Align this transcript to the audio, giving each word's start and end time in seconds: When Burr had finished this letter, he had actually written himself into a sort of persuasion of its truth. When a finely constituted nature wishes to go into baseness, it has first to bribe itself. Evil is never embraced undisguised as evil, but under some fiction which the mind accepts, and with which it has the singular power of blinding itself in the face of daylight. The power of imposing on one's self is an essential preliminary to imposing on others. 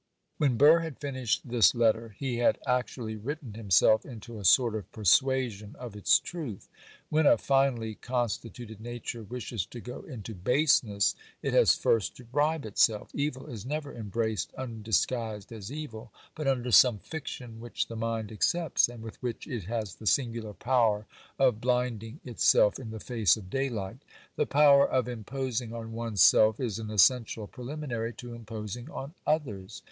When 0.39 0.57
Burr 0.57 0.79
had 0.79 0.97
finished 0.97 1.47
this 1.47 1.75
letter, 1.75 2.15
he 2.17 2.37
had 2.37 2.57
actually 2.65 3.15
written 3.17 3.53
himself 3.53 4.03
into 4.03 4.39
a 4.39 4.43
sort 4.43 4.73
of 4.73 4.91
persuasion 4.91 5.75
of 5.77 5.95
its 5.95 6.17
truth. 6.17 6.67
When 7.09 7.27
a 7.27 7.37
finely 7.37 7.93
constituted 7.93 8.81
nature 8.81 9.21
wishes 9.21 9.63
to 9.67 9.79
go 9.79 9.99
into 10.01 10.33
baseness, 10.33 11.13
it 11.43 11.53
has 11.53 11.75
first 11.75 12.17
to 12.17 12.23
bribe 12.23 12.65
itself. 12.65 13.11
Evil 13.13 13.45
is 13.45 13.63
never 13.63 13.93
embraced 13.93 14.51
undisguised 14.55 15.51
as 15.51 15.71
evil, 15.71 16.11
but 16.33 16.47
under 16.47 16.71
some 16.71 16.97
fiction 16.97 17.59
which 17.59 17.85
the 17.87 17.95
mind 17.95 18.31
accepts, 18.31 18.89
and 18.89 19.03
with 19.03 19.21
which 19.21 19.45
it 19.45 19.65
has 19.65 19.93
the 19.93 20.07
singular 20.07 20.55
power 20.55 21.05
of 21.37 21.61
blinding 21.61 22.19
itself 22.25 22.79
in 22.79 22.89
the 22.89 22.99
face 22.99 23.37
of 23.37 23.51
daylight. 23.51 23.97
The 24.35 24.47
power 24.47 24.89
of 24.89 25.07
imposing 25.07 25.73
on 25.73 25.91
one's 25.91 26.23
self 26.23 26.59
is 26.59 26.79
an 26.79 26.89
essential 26.89 27.45
preliminary 27.45 28.13
to 28.13 28.33
imposing 28.33 28.89
on 28.89 29.13
others. 29.27 29.79